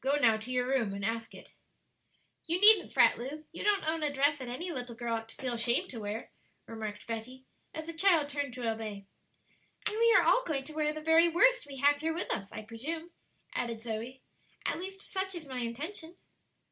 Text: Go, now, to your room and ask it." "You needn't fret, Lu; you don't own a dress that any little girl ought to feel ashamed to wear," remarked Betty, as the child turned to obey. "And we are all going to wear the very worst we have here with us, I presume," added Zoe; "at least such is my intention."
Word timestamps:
Go, 0.00 0.14
now, 0.14 0.36
to 0.36 0.52
your 0.52 0.68
room 0.68 0.94
and 0.94 1.04
ask 1.04 1.34
it." 1.34 1.54
"You 2.46 2.60
needn't 2.60 2.92
fret, 2.92 3.18
Lu; 3.18 3.46
you 3.50 3.64
don't 3.64 3.82
own 3.82 4.04
a 4.04 4.12
dress 4.12 4.38
that 4.38 4.46
any 4.46 4.70
little 4.70 4.94
girl 4.94 5.14
ought 5.16 5.28
to 5.30 5.34
feel 5.34 5.54
ashamed 5.54 5.90
to 5.90 5.98
wear," 5.98 6.30
remarked 6.66 7.08
Betty, 7.08 7.46
as 7.74 7.86
the 7.88 7.92
child 7.92 8.28
turned 8.28 8.54
to 8.54 8.72
obey. 8.72 9.06
"And 9.84 9.96
we 9.98 10.14
are 10.16 10.22
all 10.22 10.44
going 10.44 10.62
to 10.62 10.72
wear 10.72 10.92
the 10.92 11.00
very 11.00 11.28
worst 11.28 11.66
we 11.66 11.78
have 11.78 12.00
here 12.00 12.14
with 12.14 12.30
us, 12.30 12.52
I 12.52 12.62
presume," 12.62 13.10
added 13.56 13.80
Zoe; 13.80 14.20
"at 14.64 14.78
least 14.78 15.02
such 15.02 15.34
is 15.34 15.48
my 15.48 15.58
intention." 15.58 16.14